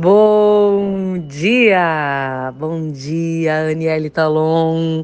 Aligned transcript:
Bom 0.00 1.18
dia! 1.26 2.54
Bom 2.56 2.88
dia, 2.92 3.68
Aniele 3.68 4.08
Talon. 4.08 5.02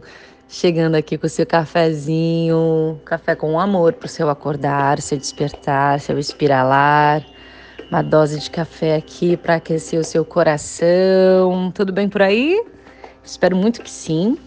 Chegando 0.48 0.94
aqui 0.94 1.18
com 1.18 1.26
o 1.26 1.28
seu 1.28 1.44
cafezinho, 1.44 3.00
café 3.04 3.34
com 3.34 3.58
amor 3.58 3.94
para 3.94 4.06
o 4.06 4.08
seu 4.08 4.30
acordar, 4.30 5.00
seu 5.00 5.18
despertar, 5.18 5.98
seu 5.98 6.16
espiralar. 6.16 7.26
Uma 7.90 8.02
dose 8.02 8.38
de 8.38 8.48
café 8.48 8.94
aqui 8.94 9.36
para 9.36 9.56
aquecer 9.56 9.98
o 9.98 10.04
seu 10.04 10.24
coração. 10.24 11.72
Tudo 11.74 11.92
bem 11.92 12.08
por 12.08 12.22
aí? 12.22 12.64
Espero 13.24 13.56
muito 13.56 13.82
que 13.82 13.90
sim. 13.90 14.38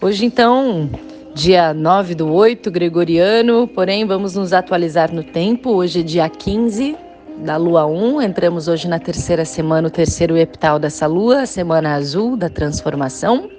Hoje, 0.00 0.24
então, 0.24 0.88
dia 1.34 1.74
9 1.74 2.14
do 2.14 2.32
8, 2.32 2.70
gregoriano, 2.70 3.68
porém, 3.68 4.06
vamos 4.06 4.34
nos 4.34 4.54
atualizar 4.54 5.12
no 5.12 5.22
tempo. 5.22 5.72
Hoje 5.72 6.00
é 6.00 6.02
dia 6.02 6.26
15 6.26 6.96
da 7.38 7.56
lua 7.56 7.86
1. 7.86 8.22
Entramos 8.22 8.68
hoje 8.68 8.88
na 8.88 8.98
terceira 8.98 9.44
semana, 9.44 9.88
o 9.88 9.90
terceiro 9.90 10.36
epital 10.36 10.78
dessa 10.78 11.06
lua, 11.06 11.46
semana 11.46 11.94
azul 11.94 12.36
da 12.36 12.48
transformação. 12.48 13.50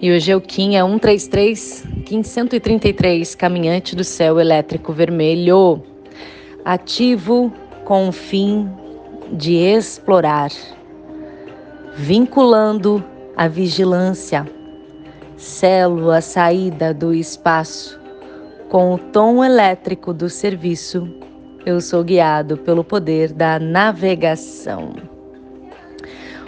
E 0.00 0.10
hoje 0.10 0.32
é 0.32 0.36
o 0.36 0.40
Kim, 0.40 0.76
é 0.76 0.82
133, 0.82 1.84
Kim 2.04 2.22
133, 2.22 3.34
caminhante 3.34 3.94
do 3.94 4.02
céu 4.02 4.40
elétrico 4.40 4.92
vermelho, 4.92 5.82
ativo 6.64 7.52
com 7.84 8.08
o 8.08 8.12
fim 8.12 8.68
de 9.32 9.54
explorar, 9.54 10.50
vinculando 11.94 13.02
a 13.36 13.46
vigilância, 13.46 14.46
selo 15.36 16.10
a 16.10 16.20
saída 16.20 16.92
do 16.92 17.14
espaço 17.14 18.00
com 18.68 18.94
o 18.94 18.98
tom 18.98 19.44
elétrico 19.44 20.14
do 20.14 20.30
serviço 20.30 21.06
eu 21.64 21.80
sou 21.80 22.02
guiado 22.02 22.56
pelo 22.56 22.82
poder 22.82 23.32
da 23.32 23.58
navegação. 23.58 24.94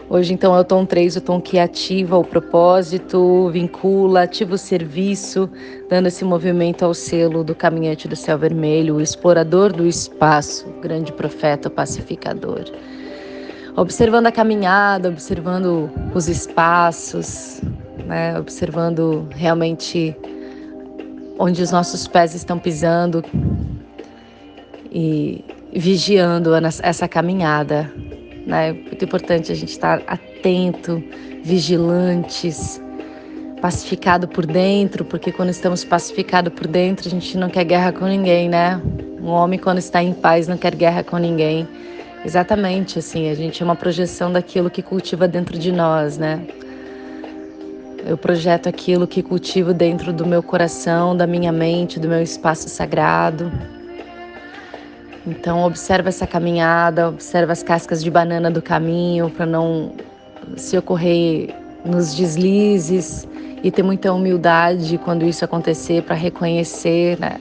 Hoje, 0.09 0.35
então, 0.35 0.55
é 0.55 0.61
o 0.61 0.65
tom 0.65 0.85
3, 0.85 1.17
o 1.17 1.21
tom 1.21 1.41
que 1.41 1.59
ativa 1.59 2.19
o 2.19 2.25
propósito, 2.25 3.49
vincula, 3.51 4.25
ativa 4.25 4.55
o 4.55 4.59
serviço, 4.59 5.49
dando 5.89 6.09
esse 6.09 6.25
movimento 6.25 6.85
ao 6.85 6.93
selo 6.93 7.43
do 7.43 7.55
caminhante 7.55 8.07
do 8.07 8.15
céu 8.15 8.37
vermelho, 8.37 8.97
o 8.97 9.01
explorador 9.01 9.73
do 9.73 9.87
espaço, 9.87 10.69
o 10.69 10.81
grande 10.81 11.11
profeta, 11.11 11.71
pacificador. 11.71 12.65
Observando 13.77 14.27
a 14.27 14.33
caminhada, 14.33 15.09
observando 15.09 15.91
os 16.15 16.29
espaços, 16.29 17.63
né? 18.07 18.39
observando 18.39 19.27
realmente 19.31 20.15
onde 21.39 21.63
os 21.63 21.73
nossos 21.73 22.07
pés 22.07 22.35
estão 22.35 22.59
pisando, 22.59 23.25
e 24.95 25.45
vigiando 25.73 26.55
essa 26.55 27.09
caminhada. 27.09 27.93
Né? 28.47 28.69
É 28.69 28.73
muito 28.73 29.05
importante 29.05 29.51
a 29.51 29.55
gente 29.55 29.71
estar 29.71 30.01
atento, 30.07 31.03
vigilantes, 31.43 32.81
pacificado 33.61 34.29
por 34.29 34.47
dentro, 34.47 35.05
porque 35.05 35.33
quando 35.33 35.51
estamos 35.51 35.85
pacificados 35.85 36.53
por 36.53 36.67
dentro, 36.67 37.09
a 37.09 37.11
gente 37.11 37.37
não 37.37 37.51
quer 37.51 37.65
guerra 37.65 37.91
com 37.93 38.07
ninguém, 38.07 38.49
né? 38.49 38.81
Um 39.21 39.29
homem, 39.29 39.59
quando 39.59 39.79
está 39.79 40.03
em 40.03 40.13
paz, 40.13 40.47
não 40.47 40.57
quer 40.57 40.75
guerra 40.75 41.03
com 41.03 41.17
ninguém. 41.17 41.67
Exatamente, 42.25 42.99
assim, 42.99 43.31
a 43.31 43.35
gente 43.35 43.63
é 43.63 43.65
uma 43.65 43.75
projeção 43.75 44.31
daquilo 44.31 44.71
que 44.71 44.83
cultiva 44.83 45.27
dentro 45.27 45.59
de 45.59 45.73
nós, 45.73 46.19
né? 46.19 46.47
Eu 48.07 48.19
projeto 48.19 48.69
aquilo 48.69 49.07
que 49.07 49.23
cultivo 49.23 49.73
dentro 49.73 50.13
do 50.13 50.27
meu 50.27 50.43
coração, 50.43 51.17
da 51.17 51.27
minha 51.27 51.51
mente, 51.51 51.99
do 51.99 52.07
meu 52.07 52.23
espaço 52.23 52.69
sagrado. 52.69 53.51
Então 55.27 55.65
observa 55.65 56.11
essa 56.11 56.27
caminhada, 56.27 57.09
observa 57.09 57.53
as 57.53 57.63
cascas 57.63 58.03
de 58.03 58.11
banana 58.11 58.51
do 58.51 58.61
caminho 58.61 59.31
para 59.31 59.47
não 59.47 59.93
se 60.57 60.77
ocorrer 60.77 61.55
nos 61.85 62.15
deslizes 62.15 63.27
e 63.63 63.71
ter 63.71 63.83
muita 63.83 64.13
humildade 64.13 64.99
quando 64.99 65.25
isso 65.25 65.43
acontecer 65.45 66.03
para 66.03 66.15
reconhecer, 66.15 67.19
né? 67.19 67.41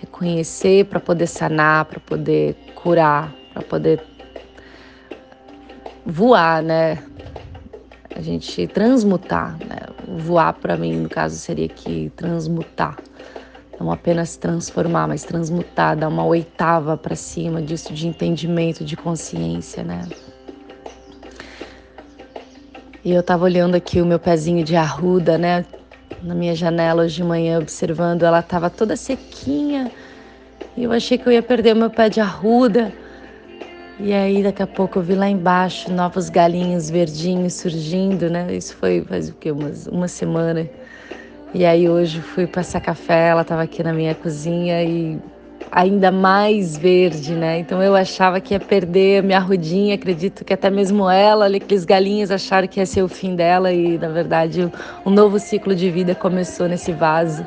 Reconhecer 0.00 0.84
para 0.86 1.00
poder 1.00 1.26
sanar, 1.26 1.86
para 1.86 1.98
poder 1.98 2.54
curar, 2.76 3.34
para 3.52 3.62
poder 3.62 4.00
voar, 6.04 6.62
né? 6.62 7.02
A 8.14 8.20
gente 8.20 8.68
transmutar, 8.68 9.58
né? 9.68 9.80
Voar 10.18 10.52
para 10.52 10.76
mim, 10.76 10.96
no 10.98 11.08
caso, 11.08 11.36
seria 11.36 11.68
que 11.68 12.10
transmutar. 12.16 12.96
Não 13.78 13.90
apenas 13.90 14.36
transformar, 14.36 15.06
mas 15.06 15.24
transmutar, 15.24 15.96
dar 15.96 16.08
uma 16.08 16.24
oitava 16.24 16.96
para 16.96 17.14
cima 17.14 17.60
disso 17.60 17.92
de 17.92 18.08
entendimento, 18.08 18.84
de 18.84 18.96
consciência, 18.96 19.84
né? 19.84 20.08
E 23.04 23.12
eu 23.12 23.20
estava 23.20 23.44
olhando 23.44 23.74
aqui 23.74 24.00
o 24.00 24.06
meu 24.06 24.18
pezinho 24.18 24.64
de 24.64 24.74
arruda, 24.74 25.38
né? 25.38 25.64
Na 26.22 26.34
minha 26.34 26.54
janela 26.54 27.02
hoje 27.02 27.16
de 27.16 27.24
manhã, 27.24 27.58
observando, 27.58 28.22
ela 28.24 28.40
estava 28.40 28.70
toda 28.70 28.96
sequinha. 28.96 29.92
E 30.76 30.82
eu 30.82 30.90
achei 30.90 31.16
que 31.18 31.28
eu 31.28 31.32
ia 31.32 31.42
perder 31.42 31.74
o 31.74 31.78
meu 31.78 31.90
pé 31.90 32.08
de 32.08 32.20
arruda. 32.20 32.92
E 34.00 34.12
aí, 34.12 34.42
daqui 34.42 34.62
a 34.62 34.66
pouco, 34.66 34.98
eu 34.98 35.02
vi 35.02 35.14
lá 35.14 35.28
embaixo 35.28 35.92
novos 35.92 36.28
galinhos 36.28 36.90
verdinhos 36.90 37.54
surgindo, 37.54 38.28
né? 38.28 38.54
Isso 38.54 38.74
foi 38.76 39.02
faz 39.04 39.28
o 39.28 39.34
quê? 39.34 39.52
Uma 39.52 40.08
semana. 40.08 40.68
E 41.54 41.64
aí 41.64 41.88
hoje 41.88 42.20
fui 42.20 42.46
passar 42.46 42.80
café, 42.80 43.28
ela 43.28 43.42
estava 43.42 43.62
aqui 43.62 43.82
na 43.82 43.92
minha 43.92 44.14
cozinha 44.14 44.82
e 44.82 45.18
ainda 45.70 46.10
mais 46.10 46.76
verde, 46.76 47.34
né? 47.34 47.58
Então 47.60 47.82
eu 47.82 47.94
achava 47.94 48.40
que 48.40 48.52
ia 48.54 48.60
perder 48.60 49.20
a 49.20 49.22
minha 49.22 49.38
rudinha, 49.38 49.94
acredito 49.94 50.44
que 50.44 50.52
até 50.52 50.70
mesmo 50.70 51.08
ela, 51.08 51.46
aqueles 51.46 51.84
galinhos 51.84 52.30
acharam 52.30 52.68
que 52.68 52.80
ia 52.80 52.86
ser 52.86 53.02
o 53.02 53.08
fim 53.08 53.34
dela 53.34 53.72
e 53.72 53.96
na 53.98 54.08
verdade 54.08 54.70
um 55.04 55.10
novo 55.10 55.38
ciclo 55.38 55.74
de 55.74 55.90
vida 55.90 56.14
começou 56.14 56.68
nesse 56.68 56.92
vaso. 56.92 57.46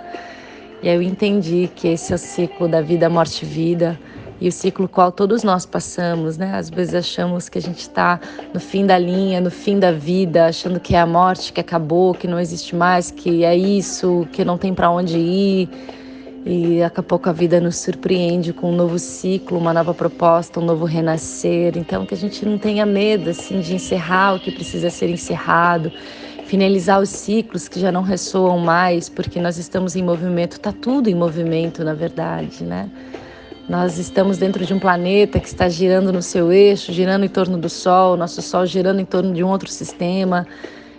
E 0.81 0.87
aí 0.89 0.95
eu 0.95 1.01
entendi 1.01 1.69
que 1.75 1.89
esse 1.89 2.11
é 2.13 2.15
o 2.15 2.19
ciclo 2.19 2.67
da 2.67 2.81
vida, 2.81 3.09
morte 3.09 3.43
e 3.43 3.45
vida 3.45 3.99
e 4.41 4.47
o 4.47 4.51
ciclo 4.51 4.87
qual 4.87 5.11
todos 5.11 5.43
nós 5.43 5.65
passamos, 5.65 6.37
né? 6.37 6.55
Às 6.55 6.69
vezes 6.69 6.95
achamos 6.95 7.49
que 7.49 7.57
a 7.57 7.61
gente 7.61 7.79
está 7.79 8.19
no 8.53 8.59
fim 8.59 8.85
da 8.85 8.97
linha, 8.97 9.41
no 9.41 9.51
fim 9.51 9.77
da 9.77 9.91
vida, 9.91 10.47
achando 10.47 10.79
que 10.79 10.95
é 10.95 10.99
a 10.99 11.05
morte 11.05 11.51
que 11.51 11.59
acabou, 11.59 12.13
que 12.13 12.27
não 12.27 12.39
existe 12.39 12.75
mais, 12.75 13.11
que 13.11 13.43
é 13.43 13.55
isso, 13.55 14.27
que 14.31 14.45
não 14.45 14.57
tem 14.57 14.73
para 14.73 14.89
onde 14.89 15.17
ir. 15.17 15.69
E 16.45 16.79
daqui 16.79 16.99
a 17.01 17.03
pouco 17.03 17.29
a 17.29 17.33
vida 17.33 17.59
nos 17.59 17.77
surpreende 17.77 18.53
com 18.53 18.71
um 18.71 18.75
novo 18.75 18.97
ciclo, 18.97 19.57
uma 19.57 19.73
nova 19.73 19.93
proposta, 19.93 20.59
um 20.59 20.65
novo 20.65 20.85
renascer. 20.85 21.77
Então 21.77 22.05
que 22.05 22.13
a 22.13 22.17
gente 22.17 22.45
não 22.45 22.57
tenha 22.57 22.85
medo 22.85 23.29
assim 23.29 23.59
de 23.59 23.75
encerrar 23.75 24.35
o 24.35 24.39
que 24.39 24.51
precisa 24.51 24.89
ser 24.89 25.09
encerrado, 25.09 25.91
finalizar 26.45 27.01
os 27.01 27.09
ciclos 27.09 27.67
que 27.67 27.79
já 27.79 27.91
não 27.91 28.01
ressoam 28.01 28.57
mais, 28.57 29.09
porque 29.09 29.41
nós 29.41 29.57
estamos 29.57 29.97
em 29.97 30.01
movimento, 30.01 30.53
está 30.53 30.71
tudo 30.71 31.09
em 31.09 31.13
movimento, 31.13 31.83
na 31.83 31.93
verdade, 31.93 32.63
né? 32.63 32.89
Nós 33.69 33.99
estamos 33.99 34.39
dentro 34.39 34.65
de 34.65 34.73
um 34.73 34.79
planeta 34.79 35.39
que 35.39 35.45
está 35.45 35.69
girando 35.69 36.11
no 36.11 36.23
seu 36.23 36.51
eixo, 36.51 36.91
girando 36.91 37.23
em 37.23 37.29
torno 37.29 37.55
do 37.55 37.69
Sol, 37.69 38.17
nosso 38.17 38.41
Sol 38.41 38.65
girando 38.65 38.99
em 38.99 39.05
torno 39.05 39.31
de 39.31 39.43
um 39.43 39.47
outro 39.47 39.69
sistema. 39.69 40.47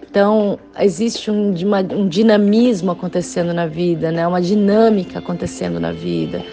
Então, 0.08 0.56
existe 0.78 1.32
um, 1.32 1.53
um 1.92 2.09
dinamismo 2.09 2.92
acontecendo 2.92 3.53
na 3.53 3.66
vida, 3.66 4.12
né? 4.12 4.25
uma 4.25 4.41
dinâmica 4.41 5.19
acontecendo 5.19 5.80
na 5.80 5.91
vida. 5.91 6.44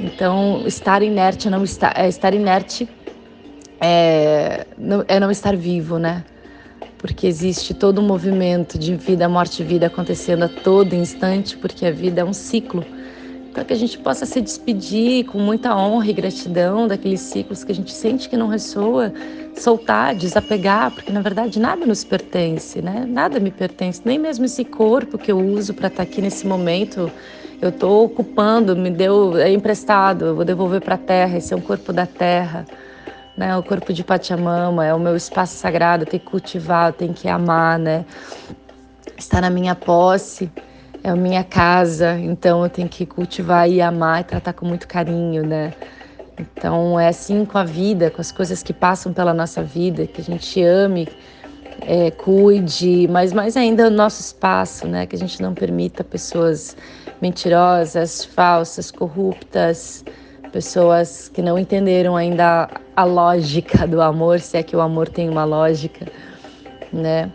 Então, 0.00 0.64
estar 0.66 1.00
inerte 1.00 1.48
não 1.48 1.62
está, 1.62 1.94
é, 1.96 2.08
estar 2.08 2.34
inerte 2.34 2.88
é 3.80 4.66
não, 4.76 5.04
é 5.06 5.20
não 5.20 5.30
estar 5.30 5.54
vivo, 5.54 5.96
né? 5.96 6.24
Porque 6.98 7.24
existe 7.24 7.72
todo 7.72 8.00
um 8.00 8.04
movimento 8.04 8.76
de 8.76 8.96
vida, 8.96 9.28
morte 9.28 9.62
e 9.62 9.64
vida 9.64 9.86
acontecendo 9.86 10.42
a 10.42 10.48
todo 10.48 10.92
instante, 10.94 11.56
porque 11.56 11.86
a 11.86 11.92
vida 11.92 12.20
é 12.20 12.24
um 12.24 12.32
ciclo 12.32 12.84
para 13.52 13.64
que 13.64 13.72
a 13.72 13.76
gente 13.76 13.98
possa 13.98 14.24
se 14.24 14.40
despedir 14.40 15.26
com 15.26 15.38
muita 15.38 15.76
honra 15.76 16.08
e 16.08 16.12
gratidão 16.12 16.88
daqueles 16.88 17.20
ciclos 17.20 17.62
que 17.62 17.70
a 17.70 17.74
gente 17.74 17.92
sente 17.92 18.28
que 18.28 18.36
não 18.36 18.48
ressoa, 18.48 19.12
soltar, 19.54 20.14
desapegar, 20.14 20.90
porque 20.90 21.12
na 21.12 21.20
verdade 21.20 21.60
nada 21.60 21.84
nos 21.84 22.02
pertence, 22.02 22.80
né? 22.80 23.04
Nada 23.06 23.38
me 23.38 23.50
pertence, 23.50 24.00
nem 24.04 24.18
mesmo 24.18 24.46
esse 24.46 24.64
corpo 24.64 25.18
que 25.18 25.30
eu 25.30 25.38
uso 25.38 25.74
para 25.74 25.88
estar 25.88 25.98
tá 25.98 26.02
aqui 26.02 26.22
nesse 26.22 26.46
momento. 26.46 27.10
Eu 27.60 27.68
estou 27.68 28.06
ocupando, 28.06 28.74
me 28.74 28.90
deu, 28.90 29.36
é 29.38 29.52
emprestado, 29.52 30.24
eu 30.24 30.34
vou 30.34 30.44
devolver 30.44 30.80
para 30.80 30.96
a 30.96 30.98
terra. 30.98 31.36
Esse 31.36 31.54
é 31.54 31.56
um 31.56 31.60
corpo 31.60 31.92
da 31.92 32.06
terra, 32.06 32.64
né? 33.36 33.56
O 33.56 33.62
corpo 33.62 33.92
de 33.92 34.02
Pachamama 34.02 34.84
é 34.84 34.92
o 34.92 34.98
meu 34.98 35.14
espaço 35.14 35.56
sagrado. 35.56 36.02
Eu 36.02 36.08
tenho 36.08 36.22
que 36.22 36.28
cultivar, 36.28 36.88
eu 36.88 36.92
tenho 36.92 37.14
que 37.14 37.28
amar, 37.28 37.78
né? 37.78 38.04
Está 39.16 39.40
na 39.40 39.50
minha 39.50 39.76
posse 39.76 40.50
é 41.04 41.10
a 41.10 41.16
minha 41.16 41.42
casa, 41.42 42.18
então 42.18 42.62
eu 42.62 42.70
tenho 42.70 42.88
que 42.88 43.04
cultivar 43.04 43.68
e 43.68 43.80
amar 43.80 44.20
e 44.20 44.24
tratar 44.24 44.52
com 44.52 44.66
muito 44.66 44.86
carinho, 44.86 45.44
né? 45.44 45.72
Então 46.38 46.98
é 46.98 47.08
assim 47.08 47.44
com 47.44 47.58
a 47.58 47.64
vida, 47.64 48.10
com 48.10 48.20
as 48.20 48.30
coisas 48.30 48.62
que 48.62 48.72
passam 48.72 49.12
pela 49.12 49.34
nossa 49.34 49.62
vida, 49.62 50.06
que 50.06 50.20
a 50.20 50.24
gente 50.24 50.62
ame, 50.62 51.08
é, 51.80 52.10
cuide, 52.12 53.08
mas 53.08 53.32
mais 53.32 53.56
ainda 53.56 53.88
o 53.88 53.90
nosso 53.90 54.20
espaço, 54.20 54.86
né? 54.86 55.06
Que 55.06 55.16
a 55.16 55.18
gente 55.18 55.42
não 55.42 55.54
permita 55.54 56.04
pessoas 56.04 56.76
mentirosas, 57.20 58.24
falsas, 58.24 58.90
corruptas, 58.90 60.04
pessoas 60.52 61.28
que 61.28 61.42
não 61.42 61.58
entenderam 61.58 62.16
ainda 62.16 62.68
a 62.94 63.04
lógica 63.04 63.86
do 63.86 64.00
amor, 64.00 64.38
se 64.40 64.56
é 64.56 64.62
que 64.62 64.76
o 64.76 64.80
amor 64.80 65.08
tem 65.08 65.28
uma 65.28 65.44
lógica, 65.44 66.06
né? 66.92 67.30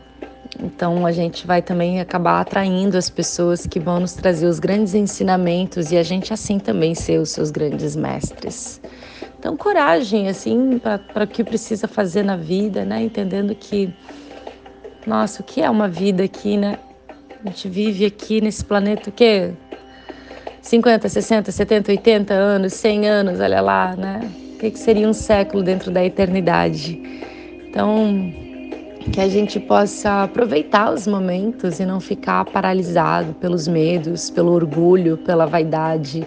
Então 0.61 1.05
a 1.05 1.11
gente 1.11 1.45
vai 1.45 1.61
também 1.61 1.99
acabar 1.99 2.41
atraindo 2.41 2.97
as 2.97 3.09
pessoas 3.09 3.67
que 3.67 3.79
vão 3.79 3.99
nos 3.99 4.13
trazer 4.13 4.47
os 4.47 4.59
grandes 4.59 4.93
ensinamentos 4.95 5.91
e 5.91 5.97
a 5.97 6.03
gente 6.03 6.33
assim 6.33 6.57
também 6.57 6.95
ser 6.95 7.19
os 7.19 7.29
seus 7.29 7.51
grandes 7.51 7.95
mestres. 7.95 8.81
Então 9.37 9.55
coragem 9.55 10.27
assim 10.27 10.79
para 11.13 11.23
o 11.23 11.27
que 11.27 11.43
precisa 11.43 11.87
fazer 11.87 12.23
na 12.23 12.35
vida, 12.35 12.83
né? 12.83 13.03
Entendendo 13.03 13.53
que 13.53 13.93
nossa, 15.05 15.41
o 15.41 15.45
que 15.45 15.61
é 15.61 15.69
uma 15.69 15.87
vida 15.87 16.23
aqui, 16.23 16.57
né? 16.57 16.79
A 17.45 17.49
gente 17.49 17.69
vive 17.69 18.05
aqui 18.05 18.41
nesse 18.41 18.65
planeta 18.65 19.09
o 19.09 19.13
quê? 19.13 19.53
50, 20.61 21.07
60, 21.07 21.51
70, 21.51 21.91
80 21.91 22.33
anos, 22.33 22.73
100 22.73 23.07
anos, 23.07 23.39
olha 23.39 23.61
lá, 23.61 23.95
né? 23.95 24.29
O 24.55 24.57
que 24.57 24.77
seria 24.77 25.07
um 25.07 25.13
século 25.13 25.63
dentro 25.63 25.91
da 25.91 26.03
eternidade? 26.03 26.99
Então, 27.69 28.33
que 29.11 29.21
a 29.21 29.27
gente 29.27 29.59
possa 29.59 30.23
aproveitar 30.23 30.93
os 30.93 31.07
momentos 31.07 31.79
e 31.79 31.85
não 31.85 31.99
ficar 31.99 32.45
paralisado 32.45 33.33
pelos 33.35 33.67
medos, 33.67 34.29
pelo 34.29 34.51
orgulho, 34.51 35.17
pela 35.17 35.45
vaidade. 35.45 36.25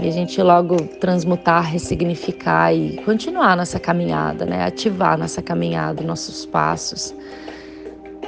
E 0.00 0.08
a 0.08 0.10
gente 0.10 0.40
logo 0.42 0.76
transmutar, 1.00 1.64
ressignificar 1.64 2.72
e 2.72 2.98
continuar 3.04 3.56
nossa 3.56 3.78
caminhada, 3.80 4.44
né? 4.44 4.64
Ativar 4.64 5.18
nossa 5.18 5.42
caminhada, 5.42 6.02
nossos 6.02 6.46
passos, 6.46 7.14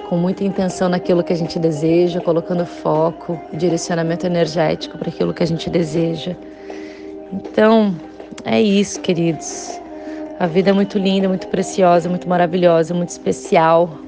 com 0.09 0.17
muita 0.17 0.43
intenção 0.45 0.89
naquilo 0.89 1.23
que 1.23 1.33
a 1.33 1.37
gente 1.37 1.59
deseja, 1.59 2.21
colocando 2.21 2.67
foco, 2.67 3.41
direcionamento 3.53 4.27
energético 4.27 4.99
para 4.99 5.09
aquilo 5.09 5.33
que 5.33 5.43
a 5.43 5.47
gente 5.47 5.71
deseja. 5.71 6.37
Então, 7.33 7.95
é 8.45 8.61
isso, 8.61 9.01
queridos. 9.01 9.80
A 10.41 10.47
vida 10.47 10.71
é 10.71 10.73
muito 10.73 10.99
linda, 10.99 11.29
muito 11.29 11.49
preciosa, 11.49 12.09
muito 12.09 12.27
maravilhosa, 12.27 12.95
muito 12.95 13.11
especial, 13.11 13.99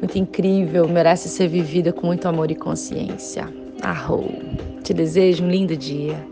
muito 0.00 0.18
incrível, 0.18 0.88
merece 0.88 1.28
ser 1.28 1.46
vivida 1.46 1.92
com 1.92 2.08
muito 2.08 2.26
amor 2.26 2.50
e 2.50 2.56
consciência. 2.56 3.48
Arrou! 3.80 4.34
Te 4.82 4.92
desejo 4.92 5.44
um 5.44 5.48
lindo 5.48 5.76
dia. 5.76 6.26